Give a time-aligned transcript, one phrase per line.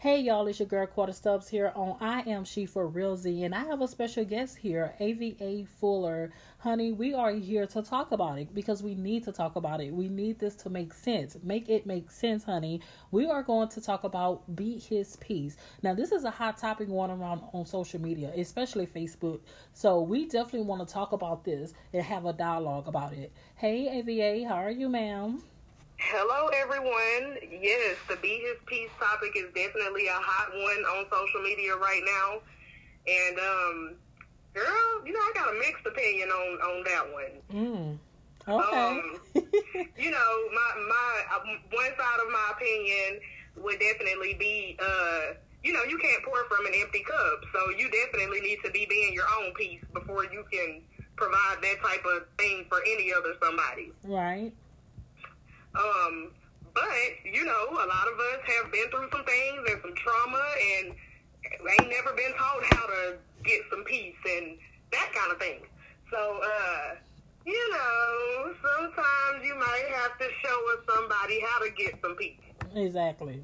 [0.00, 3.42] Hey y'all, it's your girl Quetta Stubbs here on I Am She for Real Z,
[3.42, 6.30] and I have a special guest here, AVA Fuller.
[6.58, 9.92] Honey, we are here to talk about it because we need to talk about it.
[9.92, 11.36] We need this to make sense.
[11.42, 12.80] Make it make sense, honey.
[13.10, 15.56] We are going to talk about Beat His Peace.
[15.82, 19.40] Now, this is a hot topic going around on social media, especially Facebook.
[19.72, 23.32] So, we definitely want to talk about this and have a dialogue about it.
[23.56, 25.42] Hey, AVA, how are you, ma'am?
[25.98, 27.38] Hello, everyone.
[27.60, 32.02] Yes, the Be His Peace topic is definitely a hot one on social media right
[32.06, 32.40] now.
[33.06, 33.94] And, um,
[34.54, 37.34] girl, you know, I got a mixed opinion on, on that one.
[37.52, 37.98] Mm.
[38.46, 38.78] Okay.
[38.78, 39.20] Um,
[39.98, 41.40] you know, my, my, uh,
[41.72, 43.20] one side of my opinion
[43.56, 47.42] would definitely be, uh, you know, you can't pour from an empty cup.
[47.52, 50.80] So you definitely need to be being your own peace before you can
[51.16, 53.92] provide that type of thing for any other somebody.
[54.04, 54.52] Right.
[55.78, 56.32] Um,
[56.74, 56.86] but
[57.24, 60.44] you know, a lot of us have been through some things and some trauma,
[60.78, 60.94] and
[61.70, 64.58] ain't never been taught how to get some peace and
[64.92, 65.60] that kind of thing.
[66.10, 66.94] So, uh,
[67.46, 72.40] you know, sometimes you might have to show us somebody how to get some peace.
[72.74, 73.42] Exactly.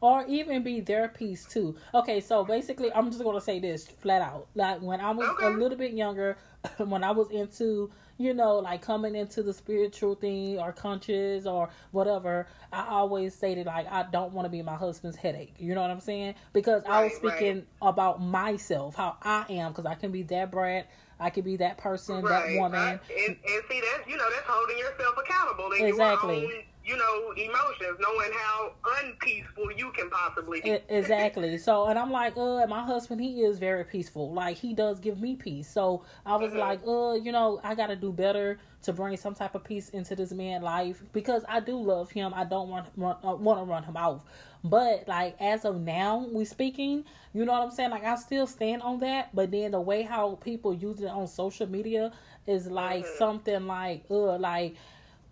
[0.00, 1.76] Or even be their peace too.
[1.94, 4.48] Okay, so basically, I'm just gonna say this flat out.
[4.54, 5.46] Like when I was Okay.
[5.46, 6.36] a little bit younger,
[6.78, 7.92] when I was into,
[8.22, 13.66] you know, like coming into the spiritual thing or conscious or whatever, I always stated
[13.66, 15.54] like I don't want to be my husband's headache.
[15.58, 16.34] You know what I'm saying?
[16.52, 17.38] Because I was Right, right.
[17.38, 21.56] speaking about myself, how I am, because I can be that brat, I can be
[21.56, 22.72] that person, that woman.
[22.72, 23.00] right.
[23.10, 26.40] And, and see, that's you know, that's holding yourself accountable Exactly.
[26.40, 30.78] your own, you know, emotions, knowing how unpeaceful you can possibly be.
[30.88, 31.58] Exactly.
[31.62, 34.32] So, and I'm like, uh, my husband, he is very peaceful.
[34.32, 35.68] Like, he does give me peace.
[35.68, 36.58] So, I was Mhm.
[36.58, 39.90] like, uh, you know, I got to do better to bring some type of peace
[39.90, 42.32] into this man's life because I do love him.
[42.34, 44.24] I don't want run, uh, want to run him off.
[44.64, 47.90] But like as of now, we speaking, you know what I'm saying?
[47.90, 51.26] Like I still stand on that, but then the way how people use it on
[51.28, 52.12] social media
[52.46, 53.18] is like Mhm.
[53.18, 54.74] something like, uh, like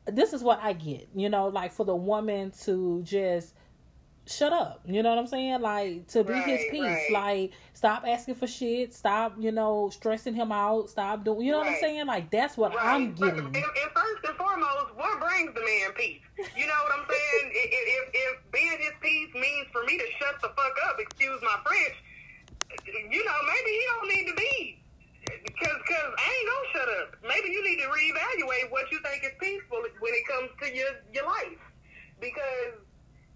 [0.06, 3.54] this is what I get, you know, like for the woman to just
[4.26, 4.80] shut up.
[4.86, 5.60] You know what I'm saying?
[5.60, 6.82] Like to be his Right, peace.
[6.82, 7.08] right.
[7.12, 8.94] Like stop asking for shit.
[8.94, 10.88] Stop, you know, stressing him out.
[10.90, 11.42] Stop doing.
[11.42, 12.06] You know what I'm saying?
[12.06, 13.38] Like that's what I'm getting.
[13.38, 16.20] And, and first and foremost, what brings the man peace?
[16.56, 17.52] You know what I'm saying?
[17.54, 21.40] if, if, if being his peace means for me to shut the fuck up, excuse
[21.42, 21.96] my French,
[23.10, 24.79] you know, maybe he don't need to be.
[25.44, 27.08] Because cause I ain't gonna shut up.
[27.22, 30.90] Maybe you need to reevaluate what you think is peaceful when it comes to your,
[31.12, 31.60] your life.
[32.20, 32.84] Because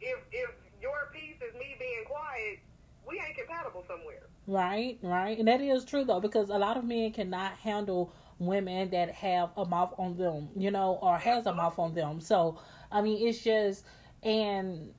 [0.01, 0.51] if, if
[0.81, 2.61] your peace is me being quiet,
[3.09, 4.29] we ain't compatible somewhere.
[4.47, 5.39] Right, right.
[5.39, 9.51] And that is true though, because a lot of men cannot handle women that have
[9.57, 12.21] a mouth on them, you know, or has a mouth on them.
[12.21, 12.59] So,
[12.91, 13.85] I mean, it's just,
[14.23, 14.93] and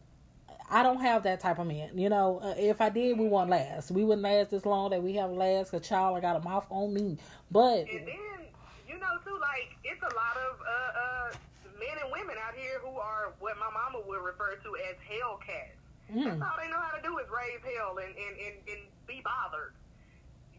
[0.69, 2.39] I don't have that type of man, you know.
[2.41, 3.91] Uh, if I did, we wouldn't last.
[3.91, 5.71] We wouldn't last this long that we have last.
[5.71, 7.17] Cause child, I got a mouth on me.
[7.51, 8.49] But And then,
[8.89, 11.29] you know, too, like, it's a lot of uh, uh,
[11.77, 15.77] men and women out here who are what my mama would refer to as hellcats.
[16.09, 18.81] That's mm, all they know how to do is raise hell and, and, and, and
[19.07, 19.73] be bothered.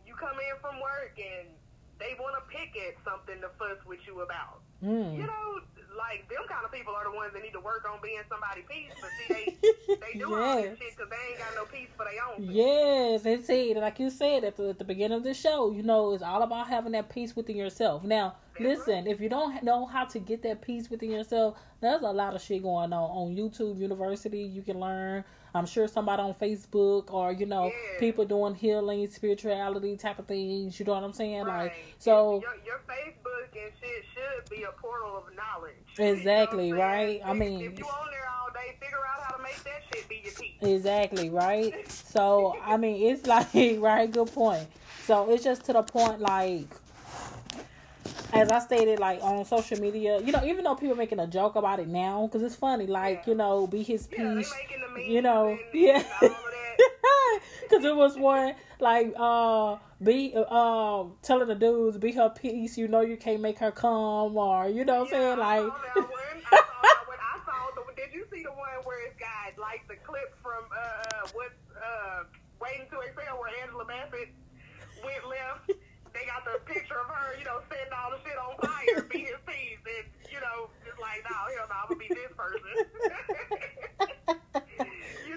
[0.07, 1.51] You come in from work and
[1.99, 4.63] they want to pick at something to fuss with you about.
[4.83, 5.27] You mm.
[5.27, 5.61] know,
[5.97, 8.63] like, them kind of people are the ones that need to work on being somebody
[8.69, 8.93] peace.
[9.01, 9.59] But see,
[9.89, 10.71] they, they do all yes.
[10.71, 12.55] this shit because they ain't got no peace for their own.
[12.55, 15.83] Yes, and see, like you said at the, at the beginning of the show, you
[15.83, 18.05] know, it's all about having that peace within yourself.
[18.05, 22.11] Now, listen, if you don't know how to get that peace within yourself, there's a
[22.13, 24.41] lot of shit going on on YouTube University.
[24.41, 25.25] You can learn.
[25.55, 27.99] I'm sure somebody on Facebook or you know Yeah.
[28.01, 30.79] people doing healing, spirituality type of things.
[30.79, 31.45] You know what I'm saying?
[31.45, 31.65] Right.
[31.65, 32.41] Like so.
[32.43, 35.73] your, your Facebook and shit should be a portal of knowledge.
[35.99, 37.21] Exactly, You know right?
[37.25, 40.07] I mean- if you on there all day, figure out how to make that shit
[40.09, 40.53] be your peace.
[40.61, 41.73] Exactly, right?
[42.17, 43.49] So, I mean, it's like,
[43.83, 44.67] right, good point.
[45.05, 46.67] So, it's just to the point, like,
[48.33, 51.57] as I stated, like, on social media, you know, even though people making a joke
[51.57, 53.31] about it now, because it's funny, like, Yeah.
[53.31, 54.53] you know, be his Yeah, peace.
[54.95, 55.97] memes you know, yeah.
[55.99, 57.41] and all of that.
[57.69, 62.89] Because it was one, like, uh, be, uh, telling the dudes, be her peace, you
[62.89, 65.39] know, you can't make her come, or, you know what I'm Yeah, saying?
[65.39, 65.77] I Like, saw.
[65.77, 67.19] I saw that one.
[67.21, 67.83] I saw the.
[67.97, 71.51] Did you see the one where it's got like the clip from uh, uh what
[71.75, 72.25] uh
[72.61, 74.31] Waiting to Exhale where Angela Bassett
[75.05, 75.71] went left?
[76.17, 79.29] They got the picture of her, you know, setting all the shit on fire, be
[79.29, 82.73] his peace, and you know, just like, no, hell no, I'm gonna be this person.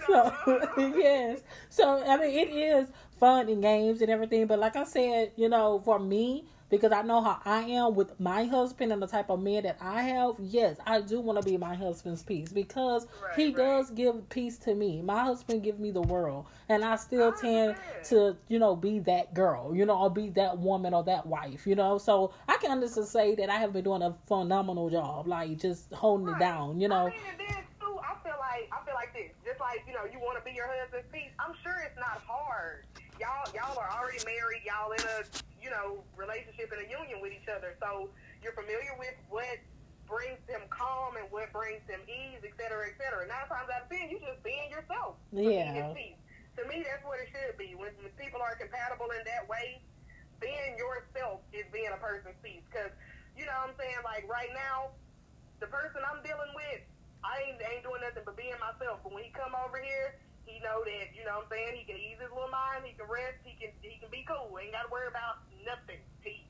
[0.07, 0.31] So
[0.97, 1.41] yes.
[1.69, 2.89] So I mean it is
[3.19, 7.01] fun and games and everything, but like I said, you know, for me, because I
[7.01, 10.35] know how I am with my husband and the type of man that I have.
[10.39, 13.55] Yes, I do want to be my husband's peace because Right, he right.
[13.55, 15.01] does give peace to me.
[15.01, 18.05] My husband give me the world, and I still I tend understand.
[18.05, 21.65] to, you know, be that girl, you know, or be that woman or that wife,
[21.65, 21.97] you know.
[21.97, 25.91] So I can honestly say that I have been doing a phenomenal job, like just
[25.93, 27.07] holding it down, you know.
[27.07, 29.31] I mean, and then too, I feel like I feel like this.
[29.45, 31.31] Just like you know, you want to be your husband's peace.
[31.39, 32.85] I'm sure it's not hard.
[33.19, 34.61] Y'all, y'all are already married.
[34.63, 35.23] Y'all in a
[35.69, 37.77] you know relationship and a union with each other.
[37.77, 38.09] So
[38.41, 39.61] you're familiar with what
[40.09, 43.29] brings them calm and what brings them ease, et cetera, et cetera.
[43.29, 45.21] Nine times out of ten, you just being yourself.
[45.29, 45.93] Yeah.
[46.57, 47.77] To me, that's what it should be.
[47.77, 49.79] When, when people are compatible in that way,
[50.41, 52.65] being yourself is being a person's peace.
[52.65, 52.89] Because
[53.37, 54.01] you know what I'm saying.
[54.01, 54.97] Like right now,
[55.61, 56.81] the person I'm dealing with,
[57.21, 59.05] I ain't, ain't doing nothing but being myself.
[59.05, 60.17] But when he come over here,
[60.49, 62.97] he know that, you know what I'm saying, he can ease his little mind, he
[62.97, 64.49] can rest, he can he can be cool.
[64.57, 66.01] Ain't gotta worry about nothing.
[66.25, 66.49] Peace.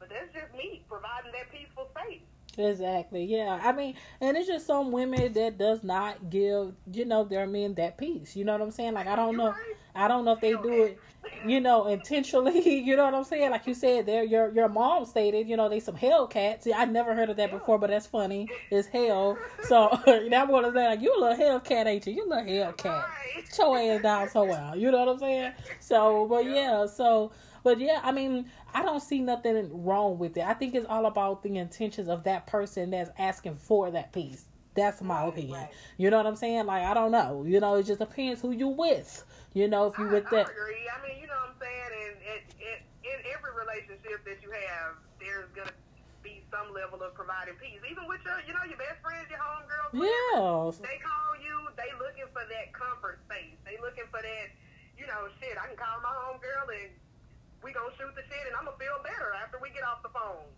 [0.00, 2.24] But that's just me providing that peaceful space.
[2.58, 3.24] Exactly.
[3.24, 3.60] Yeah.
[3.62, 7.74] I mean, and it's just some women that does not give, you know, their men
[7.74, 8.36] that peace.
[8.36, 8.94] You know what I'm saying?
[8.94, 9.50] Like I don't You know.
[9.50, 9.76] right?
[9.94, 10.98] I don't know if they do it,
[11.46, 12.82] you know, intentionally.
[12.82, 13.50] You know what I'm saying?
[13.50, 16.62] Like you said, there your your mom stated, you know, they some Hellcats.
[16.62, 18.48] See, I never heard of that before, but that's funny.
[18.70, 19.38] It's hell.
[19.64, 22.14] So that one is like, you a little Hellcat, ain't you?
[22.14, 22.84] You a little Hellcat.
[22.84, 23.58] Right.
[23.58, 24.72] Your ass down somewhere.
[24.76, 25.52] You know what I'm saying?
[25.80, 30.44] So, but yeah, so, but yeah, I mean, I don't see nothing wrong with it.
[30.44, 34.46] I think it's all about the intentions of that person that's asking for that peace.
[34.74, 35.68] That's my opinion.
[35.98, 36.66] You know what I'm saying?
[36.66, 37.44] Like, I don't know.
[37.46, 39.24] You know, it just depends who you with.
[39.52, 40.48] You know, if you with that.
[40.48, 40.88] I agree.
[40.88, 41.92] I mean, you know what I'm saying?
[41.92, 45.76] And it, it, in every relationship that you have, there's going to
[46.24, 47.84] be some level of providing peace.
[47.84, 49.92] Even with your, you know, your best friends, your homegirls.
[49.92, 50.88] Yeah.
[50.88, 53.60] They call you, they looking for that comfort space.
[53.68, 54.48] They looking for that,
[54.96, 56.90] you know, shit, I can call my homegirl and
[57.60, 60.10] we gonna shoot the shit and I'm gonna feel better after we get off the
[60.10, 60.48] phone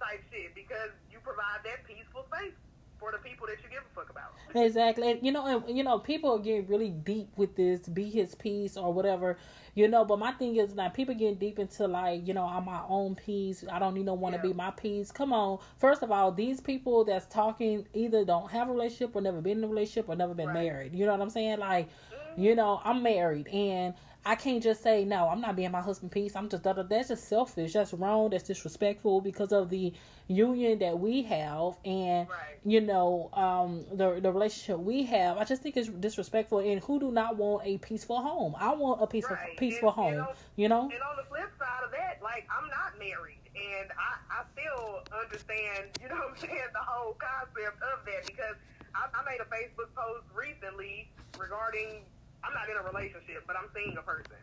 [0.00, 2.56] type shit because you provide that peaceful space
[3.04, 4.32] for the people that you give a fuck about.
[4.54, 5.10] Exactly.
[5.10, 8.76] And, you know, and, you know, people get really deep with this, be his peace
[8.76, 9.36] or whatever,
[9.74, 10.04] you know.
[10.04, 13.14] But my thing is, now people getting deep into like, you know, I'm my own
[13.14, 13.64] peace.
[13.70, 15.10] I don't need no one to be my peace.
[15.12, 15.58] Come on.
[15.76, 19.58] First of all, these people that's talking either don't have a relationship or never been
[19.58, 20.64] in a relationship or never been Right.
[20.64, 20.94] married.
[20.94, 21.58] You know what I'm saying?
[21.58, 22.23] Like, Mhm.
[22.36, 23.94] You know, I'm married and
[24.26, 25.28] I can't just say no.
[25.28, 26.34] I'm not being my husband peace.
[26.34, 27.74] I'm just that's just selfish.
[27.74, 28.30] That's wrong.
[28.30, 29.92] That's disrespectful because of the
[30.28, 32.58] union that we have and Right.
[32.64, 35.36] you know um the the relationship we have.
[35.36, 36.60] I just think it's disrespectful.
[36.60, 38.54] And who do not want a peaceful home?
[38.58, 39.56] I want a peaceful Right.
[39.58, 40.16] peaceful And, home.
[40.16, 40.82] know, You know?
[40.84, 45.04] And on the flip side of that, like I'm not married, and I, I still
[45.22, 48.56] understand, you know what I'm saying, the whole concept of that because
[48.96, 52.06] I, I made a Facebook post recently regarding
[52.44, 54.36] I'm not in a relationship, but I'm seeing a person,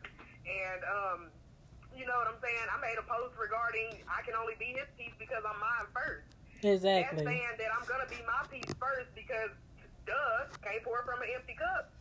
[0.49, 1.19] and um,
[1.93, 2.65] you know what I'm saying.
[2.67, 6.25] I made a post regarding I can only be his peace because I'm mine first.
[6.65, 7.21] Exactly.
[7.21, 9.53] That's saying that I'm gonna be my peace first because,
[10.05, 11.93] duh, can't pour from an empty cup.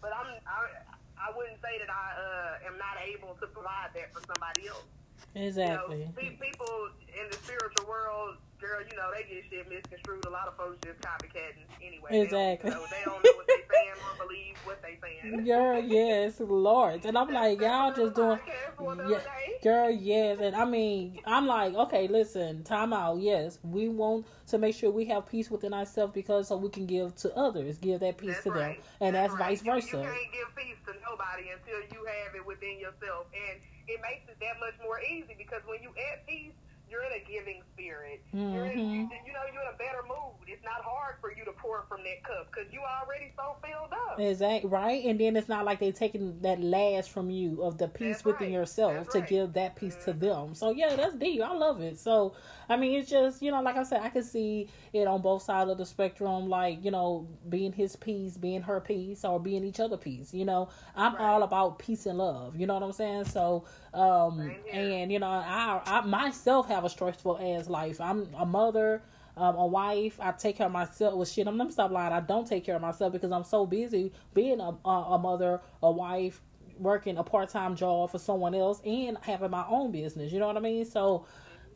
[0.00, 0.70] But I'm I
[1.18, 4.86] I wouldn't say that I uh, am not able to provide that for somebody else.
[5.34, 6.06] Exactly.
[6.06, 8.38] You know, pe- people in the spiritual world,
[8.78, 10.24] girl, you know they get shit misconstrued.
[10.26, 12.22] A lot of folks just copycatting anyway.
[12.22, 12.70] Exactly.
[12.70, 15.44] They don't, you know, they don't know what they saying or believe what they saying.
[15.44, 17.04] Girl, yes, Lord.
[17.04, 19.18] And I'm like, y'all just doing Podcast for the Yeah,
[19.62, 20.38] girl, yes.
[20.40, 23.18] And I mean, I'm like, okay, listen, time out.
[23.18, 26.86] Yes, we want to make sure we have peace within ourselves because so we can
[26.86, 29.58] give to others, give that peace That's to them, and that's, right.
[29.58, 29.86] vice You- versa.
[29.88, 34.28] You, can't give peace to nobody until you have it within yourself, and it makes
[34.28, 36.52] it that much more easy because when you at peace,
[36.90, 38.22] you're in a giving spirit.
[38.32, 39.10] You're in, you, Mhm.
[39.26, 40.48] you know, you're in a better mood.
[40.48, 43.92] It's not hard for you to pour from that cup because you already so filled
[43.92, 44.18] up.
[44.18, 47.88] Exactly right, and then it's not like they're taking that last from you of the
[47.88, 48.52] peace That's within right.
[48.58, 49.28] yourself That's to right.
[49.28, 50.20] give that peace to Mhm.
[50.20, 50.54] them.
[50.54, 51.40] So yeah, that's deep.
[51.42, 51.98] I love it.
[51.98, 52.34] So
[52.68, 55.42] I mean, it's just you know, like I said, I can see it on both
[55.42, 56.48] sides of the spectrum.
[56.48, 60.32] Like you know, being his peace, being her peace, or being each other peace.
[60.34, 61.22] You know, I'm Right.
[61.24, 62.56] all about peace and love.
[62.56, 63.24] You know what I'm saying?
[63.26, 63.64] So
[63.94, 68.00] um, and you know, I I myself have a stressful ass life.
[68.00, 69.02] I'm a mother
[69.38, 70.18] um, a wife.
[70.20, 71.14] I take care of myself.
[71.14, 72.12] Well, shit, I'm them stop lying.
[72.12, 75.60] I don't take care of myself because I'm so busy being a, a, a mother,
[75.82, 76.42] a wife,
[76.78, 80.32] working a part time job for someone else, and having my own business.
[80.32, 80.84] You know what I mean?
[80.84, 81.24] So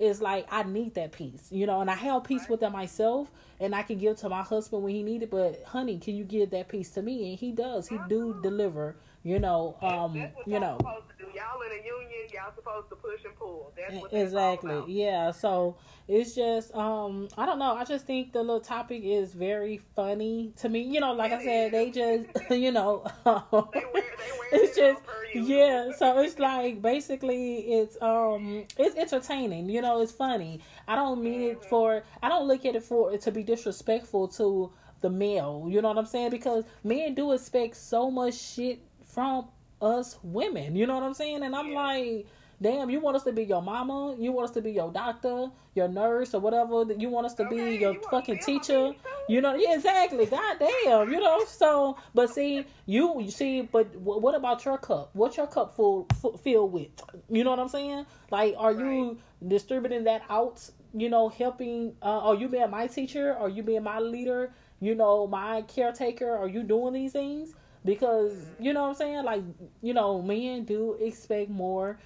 [0.01, 3.31] it's like I need that peace, you know, and I have peace within myself,
[3.61, 5.31] and I can give to my husband when he needed.
[5.31, 7.31] But honey, can you give that peace to me?
[7.31, 7.87] And he does.
[7.89, 8.97] He do deliver.
[9.25, 11.31] You know, um, you know, supposed to do.
[11.33, 12.29] Y'all in a union.
[12.33, 13.73] Y'all supposed to push and pull.
[13.77, 14.83] That's what exactly.
[14.89, 15.31] Yeah.
[15.31, 15.77] So
[16.09, 17.75] it's just um I don't know.
[17.75, 20.81] I just think the little topic is very funny to me.
[20.83, 23.05] You know, like It I said, they just you know.
[23.25, 25.03] They wear, they wear it's it just
[25.35, 31.23] yeah so it's like basically it's um it's entertaining you know it's funny i don't
[31.23, 31.65] mean it Mhm.
[31.71, 35.89] for i don't look at it for to be disrespectful to the male you know
[35.89, 38.81] what i'm saying because men do expect so much shit
[39.13, 39.47] from
[39.81, 41.83] us women you know what i'm saying and i'm Yeah.
[41.83, 42.27] like
[42.61, 45.49] damn you want us to be your mama you want us to be your doctor
[45.75, 48.93] your nurse or whatever you want us to be your you fucking teacher
[49.29, 50.27] you know, yeah, exactly.
[50.27, 51.45] God damn, you know.
[51.47, 55.11] So, but see, you, you see, but wh- what about your cup?
[55.13, 56.89] What's your cup full, full filled with?
[57.31, 58.05] You know what I'm saying?
[58.33, 60.69] Like, are you distributing that out?
[60.93, 61.95] You know, helping?
[62.03, 63.33] Uh, are you being my teacher?
[63.35, 64.53] Are you being my leader?
[64.81, 66.31] You know, my caretaker?
[66.37, 67.55] Are you doing these things?
[67.85, 69.25] Because you know what I'm saying?
[69.25, 69.43] Like,
[69.81, 71.99] you know, men do expect more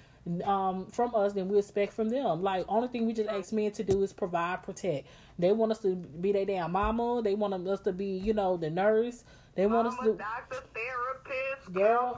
[0.43, 2.41] um from us than we expect from them.
[2.41, 5.07] Like only thing we just ask men to do is provide, protect.
[5.39, 7.21] They want us to be their damn mama.
[7.23, 9.23] They want us to be, you know, the nurse.
[9.55, 12.15] They want us to doctor, therapist, Girl.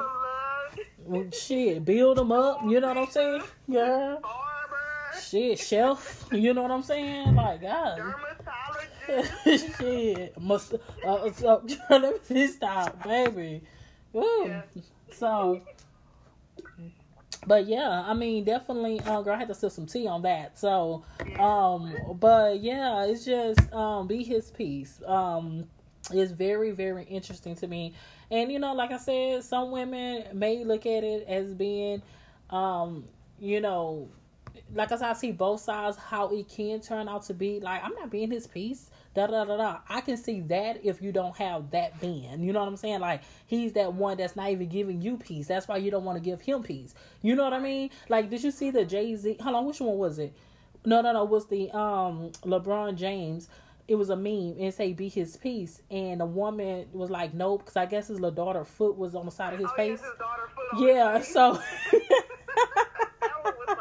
[1.08, 2.60] counselor, shit, build them up.
[2.66, 3.44] You know what I'm saying?
[3.68, 4.18] Yeah.
[5.22, 6.28] Shit, shelf.
[6.32, 7.36] You know what I'm saying?
[7.36, 8.00] Like God.
[9.44, 10.40] Shit.
[10.40, 10.76] Must
[11.06, 13.62] uh, so, let me stop, baby.
[14.14, 14.46] Woo.
[14.46, 14.62] Yeah.
[15.12, 15.62] So
[17.48, 20.60] but yeah, I mean definitely uh girl I had to sip some tea on that.
[20.60, 21.04] So
[21.38, 25.02] um but yeah, it's just um be his peace.
[25.06, 25.68] Um
[26.12, 27.94] it's very, very interesting to me.
[28.32, 32.02] And you know, like I said, some women may look at it as being
[32.50, 33.06] um,
[33.40, 34.10] you know,
[34.74, 37.60] like I said, I see both sides how it can turn out to be.
[37.60, 38.90] Like I'm not being his peace.
[39.20, 39.78] Da da da da.
[39.90, 42.42] I can see that if you don't have that being.
[42.42, 43.02] You know what I'm saying?
[43.02, 45.48] Like he's that one that's not even giving you peace.
[45.48, 46.96] That's why you don't want to give him peace.
[47.22, 47.90] You know what I mean?
[48.08, 49.36] Like did you see the Jay Z?
[49.42, 50.34] Hold on, which one was it?
[50.86, 51.24] No, no, no.
[51.24, 53.50] It was the um LeBron James?
[53.90, 57.60] It was a meme and say be his peace, and the woman was like nope
[57.60, 60.00] because I guess his little daughter foot was on the side of his oh, face.
[60.02, 61.34] Yes, his daughter foot on Yeah, his face.
[61.34, 61.54] so.
[63.20, 63.78] that one was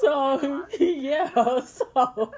[0.00, 2.32] so so yeah so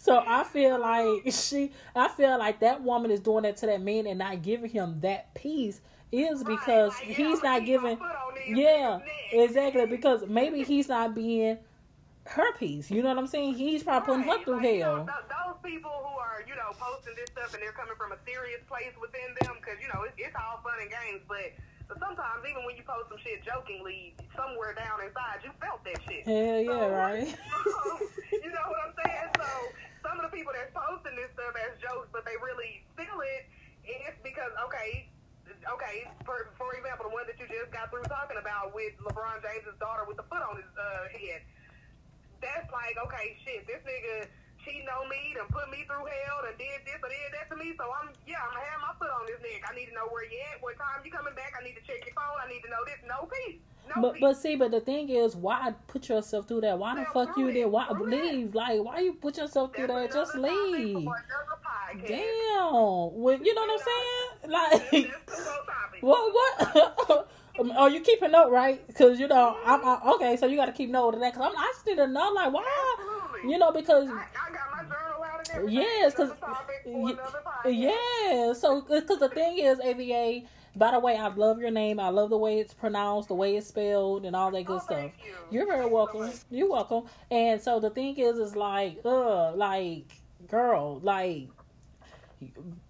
[0.00, 3.80] so i feel like she i feel like that woman is doing that to that
[3.82, 5.80] man and not giving him that peace
[6.10, 8.98] is Right, because like, yeah, he's not gonna keep my giving foot on these yeah
[9.32, 11.58] exactly because maybe he's not being
[12.26, 14.96] her peace you know what i'm saying he's probably putting her through like, you hell
[14.96, 18.12] know, th- those people who are, you know, posting this stuff and they're coming from
[18.12, 21.52] a serious place within them, because you know it's, it's all fun and games, but.
[21.90, 25.98] But sometimes, even when you post some shit jokingly, somewhere down inside, you felt that
[26.06, 26.22] shit.
[26.22, 27.26] hell yeah So, right
[28.30, 29.26] you know what I'm saying?
[29.34, 29.50] So
[30.00, 33.48] some of the people that's posting this stuff as jokes, but they really feel it,
[33.84, 35.08] it's because okay,
[35.72, 36.08] okay.
[36.24, 39.76] For for example, the one that you just got through talking about with LeBron James's
[39.80, 41.40] daughter with the foot on his uh, head.
[42.40, 43.66] That's like okay, shit.
[43.66, 44.28] This nigga
[44.64, 47.56] cheating on me, and put me through hell, and did this or did that to
[47.56, 47.72] me.
[47.76, 49.64] So I'm yeah, I'm have my foot on his neck.
[49.64, 51.56] I need to know where you at, what time you coming back.
[51.56, 52.36] I need to check your phone.
[52.40, 53.00] I need to know this.
[53.04, 53.60] No peace.
[54.00, 56.78] But but see, but the thing is, why put yourself through that?
[56.78, 57.68] Why the fuck you there?
[57.68, 58.54] Why leave?
[58.54, 60.12] Like, why you put yourself through that?
[60.12, 61.04] Just leave.
[61.04, 62.06] for another podcast.
[62.06, 63.20] Damn.
[63.20, 64.52] Well, you know what I'm saying?
[64.52, 64.70] Like,
[65.26, 66.02] That's two more topics.
[66.02, 66.34] what?
[66.34, 67.28] What?
[67.58, 68.86] Um, oh, you keeping up, right?
[68.86, 70.36] Because you know, I'm I, okay.
[70.38, 71.34] So you got to keep note of that.
[71.34, 72.96] Cause I'm, I just need to know, like, why?
[73.44, 75.76] You know, because I, I got my journal out and everything.
[75.82, 77.78] yes, because Another topic for another podcast.
[77.78, 78.52] yeah.
[78.54, 80.46] So because the thing is, AVA.
[80.76, 81.98] By the way, I love your name.
[81.98, 84.84] I love the way it's pronounced, the way it's spelled, and all that good Oh,
[84.84, 85.10] stuff.
[85.24, 85.34] you.
[85.50, 86.30] You're very welcome.
[86.50, 87.04] You're welcome.
[87.30, 90.04] And so the thing is, is like, uh, like,
[90.46, 91.48] girl, like,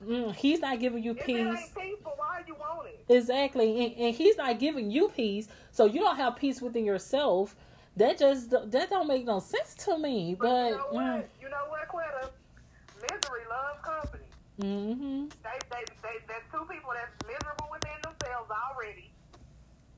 [0.04, 1.70] mm, he's not giving you If peace.
[1.74, 3.04] peaceful, you want it?
[3.08, 7.56] Exactly, and, and he's not giving you peace, so you don't have peace within yourself.
[7.96, 10.36] That just that don't make no sense to me.
[10.38, 11.28] But, But you know what?
[11.42, 12.30] You know what, Quetta?
[13.02, 13.99] Misery loves company.
[14.60, 19.10] Mm, hmm They, they, they, there's two people that's miserable within themselves already.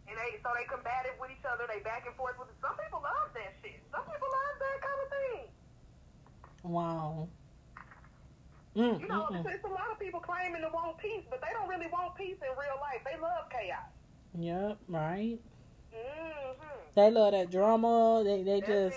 [0.09, 1.65] And they, so they combative with each other.
[1.67, 3.81] They back and forth with Some people love that shit.
[3.91, 5.45] Some people love that kind of thing.
[6.63, 7.29] wow.
[8.77, 9.45] Mm, You know, mm, mm.
[9.45, 12.37] there's a lot of people claiming to want peace, but they don't really want peace
[12.41, 13.03] in real life.
[13.05, 13.85] They love chaos.
[14.39, 15.39] Yep, right.
[15.93, 16.79] Mm-hmm.
[16.95, 18.23] They love that drama.
[18.25, 18.97] They they That's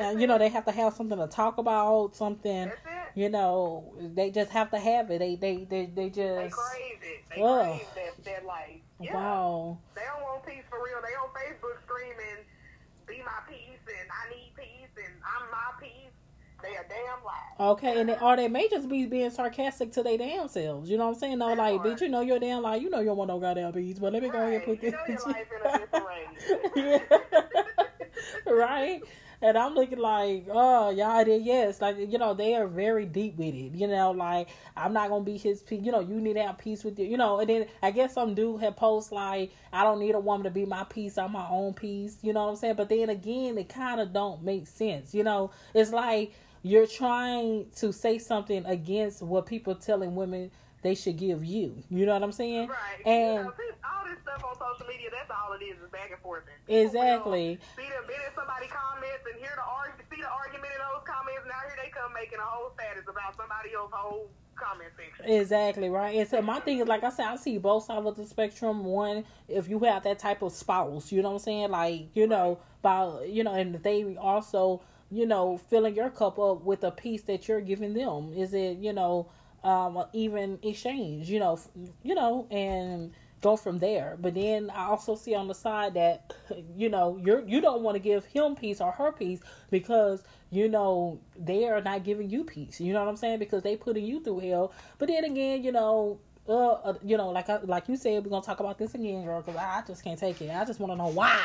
[0.00, 2.14] uh, you know they have to have something to talk about.
[2.14, 2.99] Something That's it.
[3.14, 5.18] You know they just have to have it.
[5.18, 7.24] They they they they They just crave it.
[7.34, 7.78] They Ugh.
[7.78, 8.80] crave that, that life.
[9.00, 9.14] Yeah.
[9.14, 9.78] wow.
[9.94, 10.98] They don't want peace for real.
[11.02, 12.44] They on Facebook screaming,
[13.06, 16.12] "Be my peace," and "I need peace," and "I'm my peace."
[16.62, 17.72] They a damn lie.
[17.72, 20.90] Okay, and they, or they may just be being sarcastic to their damn selves.
[20.90, 21.38] You know what I'm saying?
[21.38, 22.76] No, like, bitch, you know your damn lie.
[22.76, 24.82] You know you don't want no goddamn peace, but let me go ahead and put
[24.82, 24.92] You this.
[24.92, 25.46] know your life
[26.76, 27.00] in a
[28.46, 28.52] yeah.
[28.52, 29.02] right?
[29.42, 31.80] And I'm looking like, oh, y'all did yes.
[31.80, 33.74] Like, you know, they are very deep with it.
[33.74, 36.42] You know, like, I'm not going to be his, pe you know, you need to
[36.42, 37.06] have peace with you.
[37.06, 40.20] You know, and then I guess some dude had posts like, I don't need a
[40.20, 41.16] woman to be my peace.
[41.16, 42.18] I'm my own peace.
[42.20, 42.74] You know what I'm saying?
[42.76, 45.14] But then again, it kind of don't make sense.
[45.14, 50.50] You know, it's like you're trying to say something against what people telling women
[50.82, 51.82] they should give you.
[51.90, 52.68] You know what I'm saying?
[52.68, 53.06] Right.
[53.06, 53.52] And know,
[53.84, 56.44] all this stuff on social media, that's all it is, is back and forth.
[56.68, 57.58] Exactly.
[57.76, 61.44] See the minute somebody comments and hear the arg- see the argument in those comments.
[61.46, 65.24] Now here they come making a whole status about somebody else's whole comment section.
[65.28, 66.16] Exactly right.
[66.16, 68.84] And so my thing is, like I said, I see both sides of the spectrum.
[68.84, 72.26] One, if you have that type of spouse, you know what I'm saying, like you
[72.26, 76.90] know, by you know, and they also, you know, filling your cup up with a
[76.90, 78.32] piece that you're giving them.
[78.34, 79.28] Is it, you know,
[79.64, 81.58] um, even exchange, you know,
[82.02, 84.16] you know, and go from there.
[84.20, 86.34] But then I also see on the side that,
[86.76, 89.40] you know, you're you don't want to give him peace or her peace
[89.70, 92.80] because you know they are not giving you peace.
[92.80, 93.38] You know what I'm saying?
[93.38, 94.72] Because they putting you through hell.
[94.98, 96.18] But then again, you know.
[96.48, 99.24] Uh, uh, you know, like I, like you said, we're gonna talk about this again,
[99.24, 99.40] girl.
[99.40, 100.50] Because I, I just can't take it.
[100.50, 101.38] I just want to know why.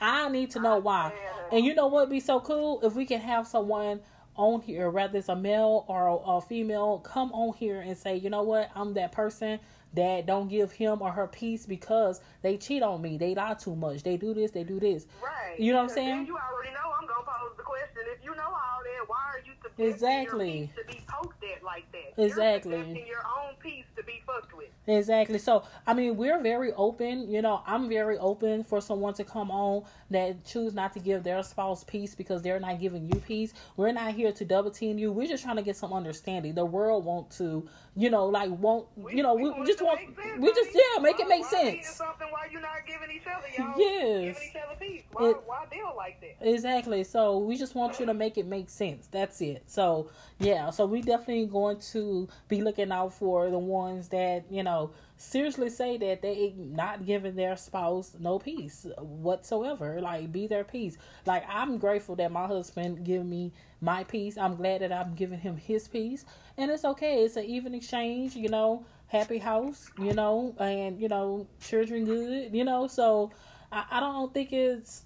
[0.00, 1.12] I need to know why.
[1.52, 4.00] And you know what would be so cool if we can have someone
[4.36, 8.16] on here, whether it's a male or a, a female, come on here and say,
[8.16, 9.58] you know what, I'm that person
[9.94, 13.74] that don't give him or her peace because they cheat on me, they lie too
[13.74, 15.06] much, they do this, they do this.
[15.22, 15.58] Right.
[15.58, 16.26] You know what I'm saying?
[16.26, 18.02] You already know I'm gonna pose the question.
[18.16, 20.58] If you know all that, why are you subjecting Exactly.
[20.58, 22.22] your peace to be poked at like that?
[22.22, 22.72] Exactly.
[22.76, 24.68] You're subjecting your own peace to be fucked with.
[24.90, 25.38] Exactly.
[25.38, 27.30] So, I mean, we're very open.
[27.30, 31.22] You know, I'm very open for someone to come on that choose not to give
[31.22, 33.52] their spouse peace because they're not giving you peace.
[33.76, 35.12] We're not here to double team you.
[35.12, 36.54] We're just trying to get some understanding.
[36.54, 40.40] The world want to, you know, like won't, you know, we, want just want, sense,
[40.40, 41.88] we just yeah, make it make why sense.
[41.90, 43.74] Something why you not giving each other, y'all?
[43.78, 44.38] Yes.
[44.38, 45.02] Giving each other peace.
[45.12, 46.36] Why, It- why deal like that?
[46.48, 47.04] Exactly.
[47.04, 49.06] So we just want you to make it make sense.
[49.10, 49.62] That's it.
[49.66, 50.70] So yeah.
[50.70, 54.79] So we definitely going to be looking out for the ones that you know
[55.16, 60.00] seriously say that they not giving their spouse no peace whatsoever.
[60.00, 60.96] Like be their peace.
[61.26, 64.38] Like I'm grateful that my husband give me my peace.
[64.38, 66.24] I'm glad that I'm giving him his peace,
[66.56, 67.24] and it's okay.
[67.24, 68.36] It's an even exchange.
[68.36, 69.90] You know, happy house.
[69.98, 72.54] You know, and you know children good.
[72.54, 73.30] You know, so
[73.72, 75.04] I, I don't think it's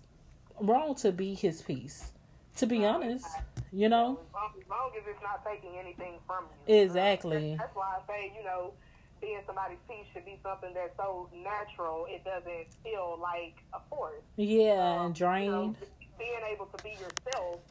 [0.60, 2.12] wrong to be his peace.
[2.58, 3.26] To be honest,
[3.72, 4.20] you know.
[4.28, 6.82] As long, as long as it's not taking anything from you.
[6.82, 7.56] Exactly.
[7.58, 8.74] That's why I say, you know,
[9.20, 14.24] being somebody's peace should be something that's so natural it doesn't feel like a force.
[14.36, 15.76] Yeah, Um, and you know, drained.
[16.18, 17.62] being able to be yourself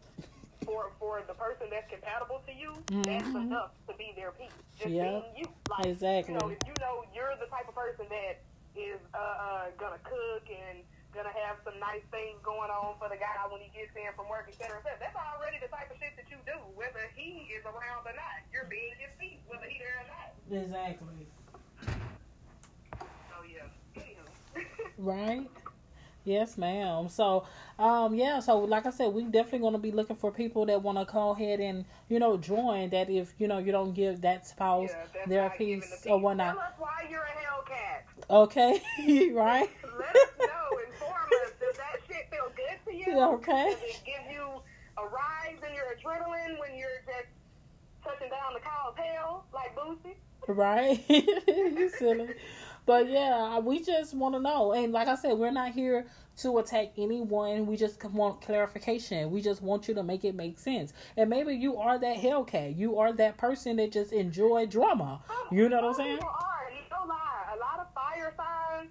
[0.66, 3.48] for for the person that's compatible to you, that's Mhm.
[3.52, 4.56] enough to be their peace.
[4.80, 5.04] Just Yep.
[5.04, 5.48] being you.
[5.70, 6.34] Like, Exactly.
[6.34, 8.44] You know, if you know you're the type of person that
[8.76, 13.18] is uh, uh, gonna cook and gonna have some nice things going on for the
[13.18, 14.98] guy when he gets in from work, et cetera, et.
[15.00, 18.42] That's already the type of shit that you do, whether he is around or not.
[18.52, 20.30] You're being his peace, whether he there or not.
[20.50, 21.30] Exactly.
[23.30, 23.70] So yeah.
[23.96, 24.26] Anywho.
[24.98, 25.50] Right.
[26.26, 27.10] Yes, ma'am.
[27.10, 27.46] So,
[27.78, 28.40] um, yeah.
[28.40, 31.12] So, like I said, we definitely going to be looking for people that want to
[31.12, 32.90] go ahead and you know join.
[32.92, 36.56] That if you know you don't give that spouse Yeah, their peace the or whatnot.
[36.56, 38.30] Tell us why you're a Hellcat.
[38.30, 38.82] Okay.
[39.34, 39.70] right.
[39.84, 40.80] Let us know.
[40.88, 41.52] Inform us.
[41.60, 43.03] Does that shit feel good to you?
[43.18, 43.72] Okay.
[43.72, 44.44] Does it give you
[44.98, 47.30] a rise in your adrenaline when you're just
[48.04, 50.16] touching down the cow's tail like Boosie?
[50.48, 51.04] right?
[51.10, 52.30] you silly.
[52.86, 54.74] But yeah, we just want to know.
[54.74, 56.06] And like I said, we're not here
[56.38, 57.66] to attack anyone.
[57.66, 59.32] We just want clarification.
[59.32, 60.94] We just want you to make it make sense.
[61.16, 62.78] And maybe you are that Hellcat.
[62.78, 65.22] You are that person that just enjoy drama.
[65.52, 66.18] You know what I'm saying?
[66.18, 66.72] People are.
[66.72, 67.56] You don't lie.
[67.56, 68.90] A lot of fire signs,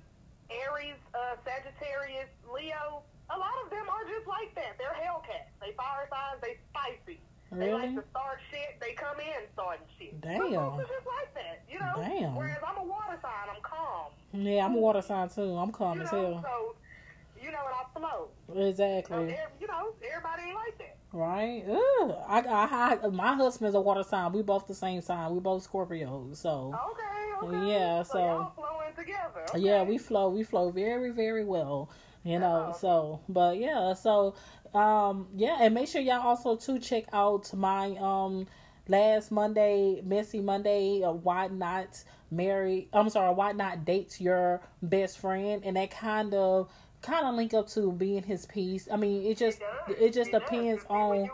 [0.48, 4.78] Aries, uh, Sagittarius, Leo, a lot of them are just like that.
[4.78, 5.50] They're Hellcats.
[5.60, 6.40] They fire signs.
[6.42, 7.20] They spicy.
[7.52, 8.80] They like to start shit.
[8.80, 10.18] They come in starting shit.
[10.22, 10.40] Damn.
[10.40, 11.92] Some folks are just like that, you know.
[11.96, 12.34] Damn.
[12.34, 13.54] Whereas I'm a water sign.
[13.54, 14.12] I'm calm.
[14.32, 15.54] Yeah, I'm a water sign too.
[15.56, 16.42] I'm calm you as know, hell.
[16.42, 16.76] so
[17.42, 18.28] you know, and I flow.
[18.48, 19.26] So, Exactly.
[19.26, 20.96] there- you know, everybody ain't like that.
[21.12, 21.64] Right?
[21.68, 22.14] Ugh.
[22.26, 24.32] I, I, I, my husband's a water sign.
[24.32, 25.34] We both the same sign.
[25.34, 26.36] We both Scorpios.
[26.36, 26.74] So.
[26.92, 27.68] Okay, okay.
[27.70, 28.52] Yeah, so, so-
[28.96, 29.42] together.
[29.50, 29.58] Okay.
[29.60, 30.28] Yeah, we flow.
[30.30, 31.90] We flow very, very well.
[32.24, 32.72] You know, Yeah.
[32.72, 34.34] so but yeah, so
[34.74, 38.46] um yeah, and make sure y'all also too check out my um
[38.88, 45.18] last Monday, Messy Monday, uh, why not marry I'm sorry, why not date your best
[45.18, 46.70] friend and that kind of
[47.02, 48.88] kind of link up to being his peace.
[48.92, 49.96] I mean, it just does.
[49.98, 50.42] it just does.
[50.42, 51.30] depends You see, when on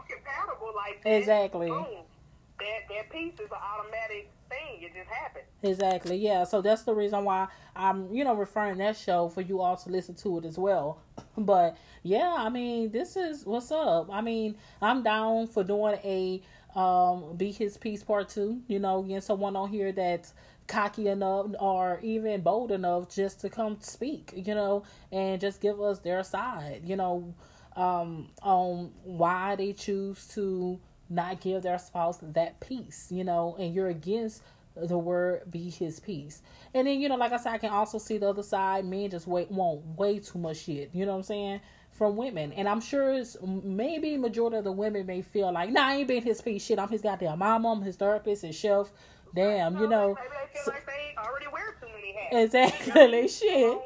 [0.74, 1.68] like Exactly.
[1.68, 4.82] that that peace is an automatic thing.
[4.82, 5.44] It just happened.
[5.62, 6.16] Exactly.
[6.16, 6.44] Yeah.
[6.44, 9.90] So that's the reason why I'm, you know, referring that show for you all to
[9.90, 11.00] listen to it as well.
[11.36, 14.08] But yeah, I mean, this is what's up.
[14.10, 16.42] I mean, I'm down for doing a
[16.78, 18.60] um be his peace part two.
[18.66, 20.34] You know, getting someone on here that's
[20.66, 24.32] cocky enough or even bold enough just to come speak.
[24.36, 24.82] You know,
[25.12, 26.82] and just give us their side.
[26.84, 27.34] You know,
[27.76, 30.78] um, on why they choose to
[31.10, 34.42] not give their spouse that peace, you know, and you're against
[34.76, 36.42] the word be his peace.
[36.74, 38.84] And then, you know, like I said, I can also see the other side.
[38.84, 40.90] Men just wait want way too much shit.
[40.92, 41.60] You know what I'm saying?
[41.92, 42.52] From women.
[42.52, 46.08] And I'm sure it's maybe majority of the women may feel like, nah, I ain't
[46.08, 46.78] been his peace shit.
[46.78, 48.90] I'm his goddamn mama, I'm his therapist, his chef.
[49.34, 50.14] Damn, you know.
[50.14, 52.54] Maybe they feel so, like they already wear too many hats.
[52.54, 53.78] Exactly, shit.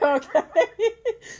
[0.02, 0.42] okay.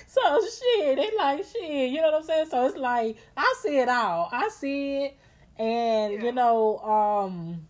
[0.07, 1.90] so shit, they like shit.
[1.90, 2.46] You know what I'm saying?
[2.51, 4.29] So it's like I see it all.
[4.33, 5.16] I see it,
[5.57, 6.23] and yeah.
[6.23, 7.66] you know, um,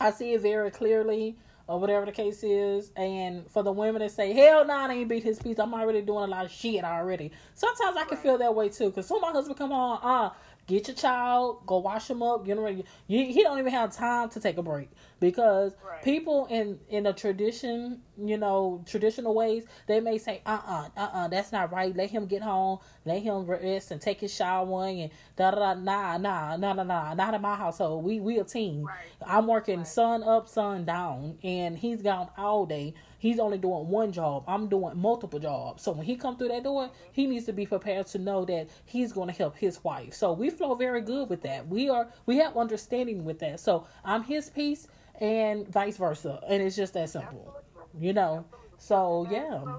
[0.00, 1.36] I see it very clearly.
[1.66, 5.08] Or whatever the case is, and for the women that say, "Hell, nah, I ain't
[5.08, 7.30] beat his peace," I'm already doing a lot of shit already.
[7.54, 10.34] Sometimes I can feel that way too, cause some my husband come on, uh,
[10.70, 12.84] get your child, go wash him up, get him ready.
[13.08, 16.02] he don't even have time to take a break because right.
[16.02, 21.00] people in in a tradition, you know, traditional ways, they may say, uh uh-uh, uh,
[21.00, 21.94] uh-uh, that's not right.
[21.94, 25.80] Let him get home, let him rest and take his shower and da da da.
[25.80, 27.14] Nah, nah, nah, nah, nah.
[27.14, 28.04] Not in my household.
[28.04, 28.84] We we a team.
[28.84, 28.96] Right.
[29.26, 29.86] I'm working right.
[29.86, 32.94] sun up, sun down, and he's gone all day.
[33.20, 34.44] He's only doing one job.
[34.48, 35.82] I'm doing multiple jobs.
[35.82, 38.68] So when he come through that door, he needs to be prepared to know that
[38.86, 40.14] he's going to help his wife.
[40.14, 41.68] So we flow very good with that.
[41.68, 43.60] We are we have understanding with that.
[43.60, 44.88] So I'm his peace
[45.20, 46.40] and vice versa.
[46.48, 47.54] And it's just that simple.
[48.00, 48.46] You know.
[48.78, 49.76] So yeah.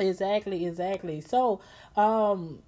[0.00, 1.20] Exactly, exactly.
[1.20, 1.60] So
[1.96, 2.62] um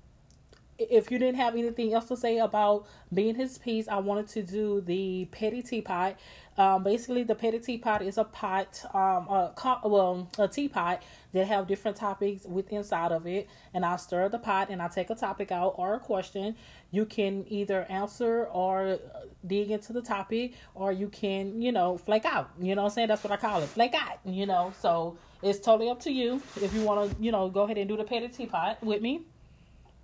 [0.78, 4.42] if you didn't have anything else to say about being his peace, I wanted to
[4.42, 6.18] do the petty teapot.
[6.56, 9.52] Um, basically, the petty teapot is a pot, um, a
[9.84, 13.48] well, a teapot that have different topics with inside of it.
[13.72, 16.54] And I stir the pot and I take a topic out or a question.
[16.92, 19.00] You can either answer or
[19.44, 22.50] dig into the topic, or you can, you know, flake out.
[22.60, 23.08] You know what I'm saying?
[23.08, 24.20] That's what I call it, flake out.
[24.24, 27.62] You know, so it's totally up to you if you want to, you know, go
[27.62, 29.22] ahead and do the petty teapot with me.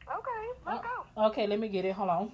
[0.09, 1.27] Okay, let's go.
[1.29, 1.93] Okay, let me get it.
[1.93, 2.33] Hold on.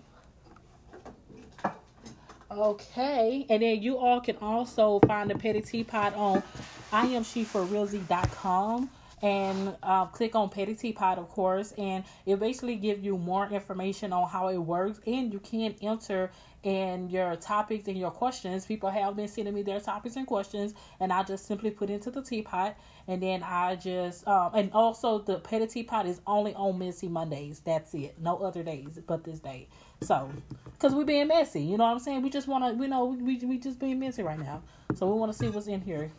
[2.57, 6.43] Okay, and then you all can also find the Petty Teapot on
[6.91, 8.89] iamsheforrealzy.com
[9.23, 14.11] and uh, click on Petty Teapot, of course, and it basically gives you more information
[14.13, 16.31] on how it works, and you can enter
[16.63, 18.65] in your topics and your questions.
[18.65, 22.11] People have been sending me their topics and questions, and I just simply put into
[22.11, 22.75] the teapot,
[23.07, 27.61] and then I just um, and also the Petty Teapot is only on Messy Mondays.
[27.61, 29.69] That's it, no other days but this day.
[30.03, 30.31] So,
[30.73, 32.23] because we're being messy, you know what I'm saying?
[32.23, 34.63] We just want to, we know, we, we just being messy right now.
[34.95, 36.11] So, we want to see what's in here.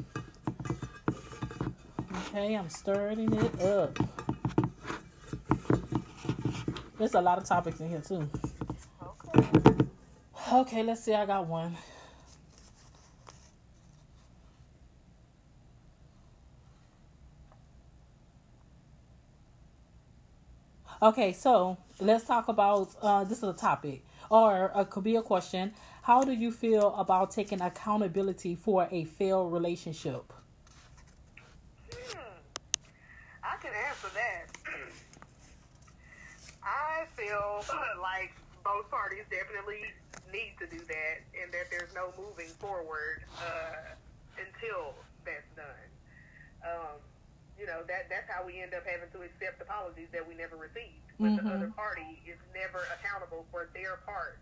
[2.30, 3.98] Okay, I'm stirring it up.
[6.98, 8.30] There's a lot of topics in here, too.
[9.02, 9.48] Okay.
[10.54, 11.14] Okay, let's see.
[11.14, 11.78] I got one.
[21.00, 25.22] Okay, so let's talk about uh, this is a topic or it could be a
[25.22, 25.74] question.
[26.04, 30.32] How do you feel about taking accountability for a failed relationship?
[31.92, 32.38] Hmm.
[33.44, 34.46] I can answer that.
[36.64, 37.64] I feel
[38.02, 38.34] like
[38.64, 39.84] both parties definitely
[40.32, 43.96] need to do that, and that there's no moving forward uh,
[44.36, 45.88] until that's done.
[46.64, 47.00] Um,
[47.58, 50.56] you know that that's how we end up having to accept apologies that we never
[50.56, 51.07] received.
[51.20, 51.48] But mm-hmm.
[51.48, 54.38] the other party is never accountable for their part.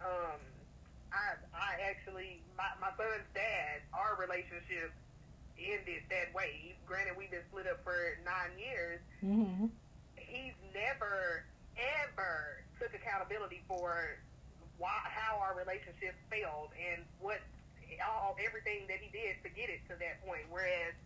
[0.00, 0.40] Um,
[1.12, 4.92] I I actually my my son's dad, our relationship
[5.60, 6.74] ended that way.
[6.86, 9.00] Granted, we've been split up for nine years.
[9.20, 9.68] Mm-hmm.
[10.16, 11.44] He's never
[11.76, 14.16] ever took accountability for
[14.78, 17.38] why how our relationship failed and what
[18.02, 20.48] all everything that he did to get it to that point.
[20.50, 20.96] Whereas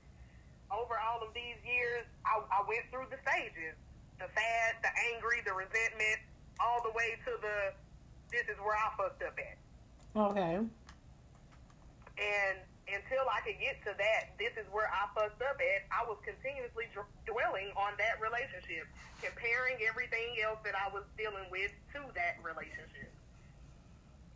[0.72, 3.76] over all of these years, I, I went through the stages
[4.18, 6.18] the sad, the angry, the resentment,
[6.58, 7.72] all the way to the
[8.30, 9.56] this is where I fucked up at.
[10.12, 10.60] Okay.
[12.18, 12.56] And
[12.88, 16.20] until I could get to that, this is where I fucked up at, I was
[16.26, 18.84] continuously d- dwelling on that relationship,
[19.24, 23.08] comparing everything else that I was dealing with to that relationship.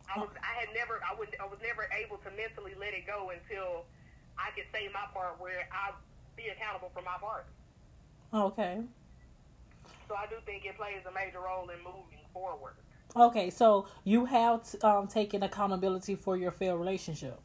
[0.09, 3.05] I was, I had never, I would, I was never able to mentally let it
[3.05, 3.85] go until
[4.37, 5.93] I could say my part where I
[6.33, 7.45] be accountable for my part.
[8.33, 8.81] Okay.
[10.13, 12.73] So I do think it plays a major role in moving forward.
[13.15, 17.39] Okay, so you have um, taken accountability for your failed relationship.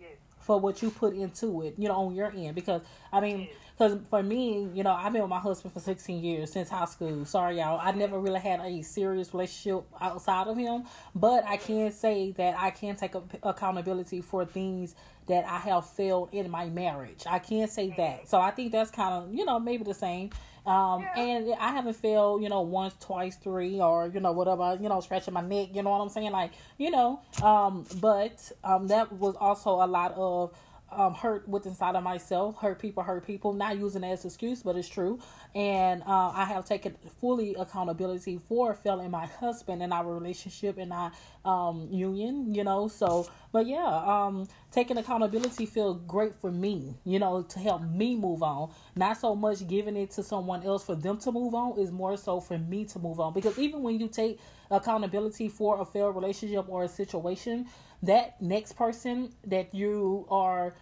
[0.00, 0.10] Yes.
[0.40, 3.98] For what you put into it, you know, on your end, because I mean, because
[4.10, 7.24] for me, you know, I've been with my husband for 16 years since high school.
[7.24, 10.82] Sorry, y'all, I never really had a serious relationship outside of him,
[11.14, 14.96] but I can say that I can take a, accountability for things
[15.28, 17.22] that I have failed in my marriage.
[17.30, 18.28] I can say that.
[18.28, 20.30] So I think that's kind of, you know, maybe the same.
[20.64, 24.88] Um, and I haven't failed, you know, once, twice, three, or you know, whatever, you
[24.88, 25.70] know, scratching my neck.
[25.72, 26.30] You know what I'm saying?
[26.30, 30.52] Like, you know, um, but um, that was also a lot of
[30.92, 32.56] um, hurt with inside of myself.
[32.58, 33.52] Hurt people, hurt people.
[33.52, 35.18] Not using it as excuse, but it's true.
[35.54, 40.92] And uh, I have taken fully accountability for failing my husband and our relationship and
[40.92, 41.12] our
[41.44, 42.54] um, union.
[42.54, 46.96] You know, so but yeah, um, taking accountability feel great for me.
[47.04, 48.70] You know, to help me move on.
[48.96, 51.78] Not so much giving it to someone else for them to move on.
[51.78, 53.34] Is more so for me to move on.
[53.34, 57.66] Because even when you take accountability for a failed relationship or a situation,
[58.02, 60.74] that next person that you are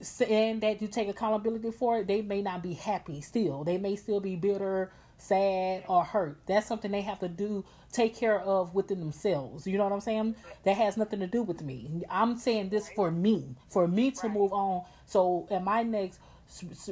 [0.00, 3.64] saying that you take accountability for, they may not be happy still.
[3.64, 6.38] They may still be bitter, sad, or hurt.
[6.46, 9.66] That's something they have to do, take care of within themselves.
[9.66, 10.34] You know what I'm saying?
[10.64, 12.02] That has nothing to do with me.
[12.10, 14.82] I'm saying this for me, for me to move on.
[15.06, 16.18] So in my next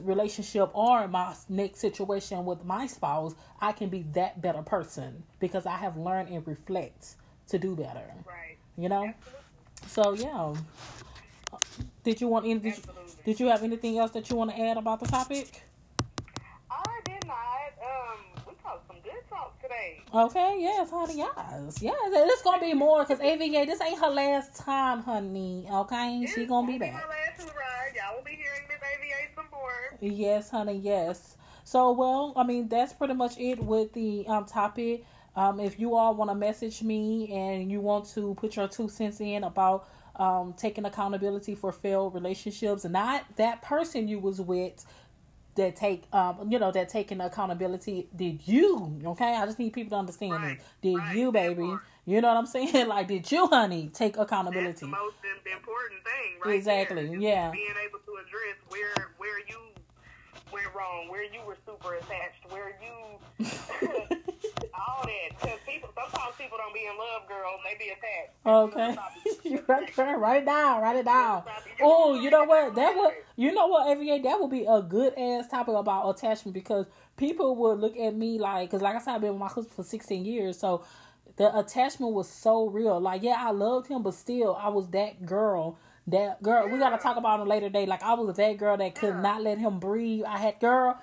[0.02, 5.22] relationship or in my next situation with my spouse, I can be that better person
[5.40, 7.16] because I have learned and reflect
[7.48, 8.14] to do better.
[8.26, 8.56] Right.
[8.78, 9.12] You know?
[9.82, 10.22] Absolutely.
[10.22, 10.54] So yeah.
[12.04, 12.60] Did you want any?
[12.60, 12.82] Did you,
[13.24, 15.62] did you have anything else that you want to add about the topic?
[16.70, 17.36] I did not.
[17.82, 19.22] Um, we talked some good
[20.12, 21.94] Okay, yes, honey, yes, yes.
[22.12, 23.64] It's gonna be more because AVA.
[23.66, 25.66] This ain't her last time, honey.
[25.70, 26.92] Okay, she gonna be back.
[26.92, 27.92] My last ride.
[27.94, 29.96] Y'all will be hearing Miss AVA some more.
[30.00, 31.36] Yes, honey, yes.
[31.64, 35.04] So, well, I mean, that's pretty much it with the um, topic.
[35.36, 38.88] Um, if you all want to message me and you want to put your two
[38.88, 44.84] cents in about um, taking accountability for failed relationships, not that person you was with
[45.56, 48.08] that take um you know that taking accountability.
[48.14, 49.36] Did you okay?
[49.36, 51.74] I just need people to understand Right, this did right, you baby?
[52.06, 52.86] you know what i'm saying?
[52.88, 54.80] Like did you honey take That's accountability?
[54.80, 55.16] the most
[55.52, 56.54] important thing, right?
[56.54, 57.50] Exactly, there, yeah.
[57.50, 59.58] Being able to address where where you
[60.52, 63.46] went wrong, where you were super attached, where you
[64.74, 65.40] all that.
[65.40, 67.60] Because people sometimes people don't be in love, girls.
[67.64, 68.34] They be attached.
[68.44, 69.62] Oh, okay.
[69.68, 71.44] right there, write it down, write it down.
[71.82, 72.74] Oh, you know what?
[72.74, 76.54] That would you know what, AVA, that would be a good ass topic about attachment
[76.54, 79.48] because people would look at me like cause like I said, I've been with my
[79.48, 80.84] husband for sixteen years, so
[81.36, 83.00] the attachment was so real.
[83.00, 85.78] Like, yeah, I loved him, but still I was that girl.
[86.06, 87.86] That girl, we gotta talk about on a later day.
[87.86, 90.24] Like I was that girl that could not let him breathe.
[90.24, 90.98] I had girl,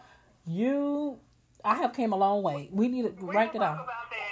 [0.45, 1.19] you
[1.67, 2.69] I have came a long way.
[2.71, 3.77] We need to We write down.
[3.77, 3.85] that.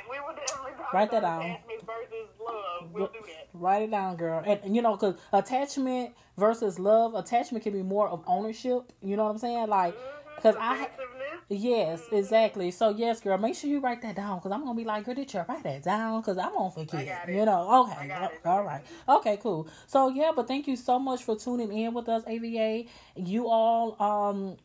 [0.10, 1.42] We will definitely talk Write that down.
[1.42, 2.92] attachment versus love.
[2.94, 3.48] We'll that.
[3.54, 4.42] Write it down, girl.
[4.46, 8.92] And, and, you know, because attachment versus love, attachment can be more of ownership.
[9.02, 9.68] You know what I'm saying?
[9.68, 9.96] Like,
[10.38, 11.44] because I, ha- Possessiveness.
[11.50, 12.72] yes, exactly.
[12.72, 15.16] So yes, girl, make sure you write that down because I'm gonna be like, girl,
[15.16, 16.22] did you write that down?
[16.22, 17.28] Because I'm gonna forget.
[17.30, 17.86] You know?
[17.90, 18.02] Okay.
[18.02, 18.40] I got it.
[18.46, 18.84] All right.
[19.10, 19.38] Okay.
[19.38, 19.68] Cool.
[19.88, 22.88] So yeah, but thank you so much for tuning in with us, AVA.
[23.16, 24.58] You all, um,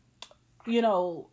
[0.67, 1.27] you know,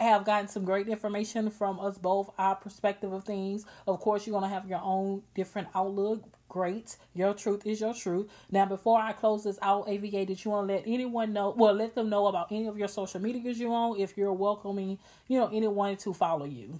[0.00, 3.66] have gotten some great information from us both, our perspective of things.
[3.86, 6.24] Of course, you're going to have your own different outlook.
[6.48, 6.96] Great.
[7.14, 8.28] Your truth is your truth.
[8.50, 11.74] Now, before I close this out, AVA, did you want to let anyone know, well,
[11.74, 15.38] let them know about any of your social medias you own if you're welcoming, you
[15.38, 16.78] know, anyone to follow you?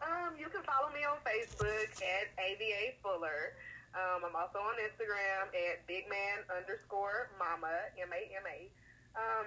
[0.00, 3.52] Um, you can follow me on Facebook at AVA Fuller.
[3.92, 8.70] Um, I'm also on Instagram at bigman underscore mama, M-A-M-A.
[9.18, 9.46] Um,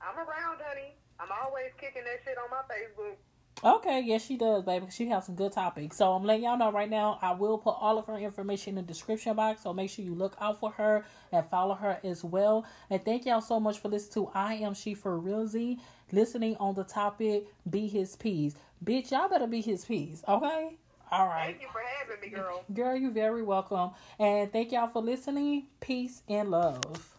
[0.00, 0.94] I'm around, honey.
[1.20, 3.16] I'm always kicking that shit on my Facebook.
[3.64, 4.86] Okay, yes, she does, baby.
[4.90, 5.96] She has some good topics.
[5.96, 7.18] So I'm letting y'all know right now.
[7.20, 9.62] I will put all of her information in the description box.
[9.62, 12.64] So make sure you look out for her and follow her as well.
[12.88, 15.80] And thank y'all so much for listening to I Am She for Real Z.
[16.12, 18.54] Listening on the topic, be his peas.
[18.84, 20.22] Bitch, y'all better be his peas.
[20.28, 20.76] Okay.
[21.10, 21.46] All right.
[21.46, 22.64] Thank you for having me, girl.
[22.72, 23.90] Girl, you're very welcome.
[24.20, 25.66] And thank y'all for listening.
[25.80, 27.17] Peace and love.